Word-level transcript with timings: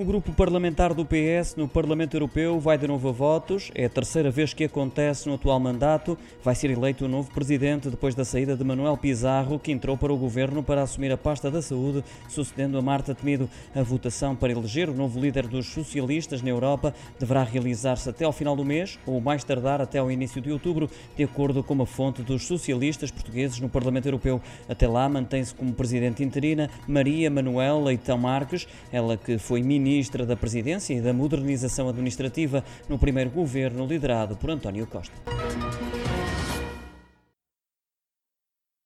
O 0.00 0.04
grupo 0.04 0.32
parlamentar 0.32 0.94
do 0.94 1.04
PS 1.04 1.56
no 1.56 1.68
Parlamento 1.68 2.16
Europeu 2.16 2.58
vai 2.58 2.78
de 2.78 2.88
novo 2.88 3.10
a 3.10 3.12
votos. 3.12 3.70
É 3.74 3.84
a 3.84 3.88
terceira 3.90 4.30
vez 4.30 4.54
que 4.54 4.64
acontece 4.64 5.28
no 5.28 5.34
atual 5.34 5.60
mandato. 5.60 6.16
Vai 6.42 6.54
ser 6.54 6.70
eleito 6.70 7.04
o 7.04 7.06
um 7.06 7.10
novo 7.10 7.30
presidente 7.30 7.90
depois 7.90 8.14
da 8.14 8.24
saída 8.24 8.56
de 8.56 8.64
Manuel 8.64 8.96
Pizarro, 8.96 9.58
que 9.58 9.70
entrou 9.70 9.98
para 9.98 10.10
o 10.10 10.16
governo 10.16 10.62
para 10.62 10.80
assumir 10.80 11.12
a 11.12 11.18
pasta 11.18 11.50
da 11.50 11.60
saúde, 11.60 12.02
sucedendo 12.30 12.78
a 12.78 12.82
Marta 12.82 13.14
Temido. 13.14 13.46
A 13.74 13.82
votação 13.82 14.34
para 14.34 14.50
eleger 14.50 14.88
o 14.88 14.94
novo 14.94 15.20
líder 15.20 15.46
dos 15.46 15.66
socialistas 15.66 16.40
na 16.40 16.48
Europa 16.48 16.94
deverá 17.18 17.42
realizar-se 17.42 18.08
até 18.08 18.24
ao 18.24 18.32
final 18.32 18.56
do 18.56 18.64
mês, 18.64 18.98
ou 19.04 19.20
mais 19.20 19.44
tardar 19.44 19.82
até 19.82 19.98
ao 19.98 20.10
início 20.10 20.40
de 20.40 20.50
outubro, 20.50 20.88
de 21.14 21.24
acordo 21.24 21.62
com 21.62 21.74
uma 21.74 21.84
fonte 21.84 22.22
dos 22.22 22.46
socialistas 22.46 23.10
portugueses 23.10 23.60
no 23.60 23.68
Parlamento 23.68 24.06
Europeu. 24.06 24.40
Até 24.66 24.88
lá 24.88 25.06
mantém-se 25.10 25.54
como 25.54 25.74
presidente 25.74 26.24
interina 26.24 26.70
Maria 26.88 27.30
Manuel 27.30 27.82
Leitão 27.82 28.16
Marques, 28.16 28.66
ela 28.90 29.18
que 29.18 29.36
foi 29.36 29.60
ministra 29.60 29.89
Ministra 29.90 30.24
da 30.24 30.36
Presidência 30.36 30.94
e 30.94 31.00
da 31.00 31.12
Modernização 31.12 31.88
Administrativa 31.88 32.62
no 32.88 32.96
primeiro 32.96 33.28
governo 33.28 33.84
liderado 33.84 34.36
por 34.36 34.48
António 34.48 34.86
Costa. 34.86 35.12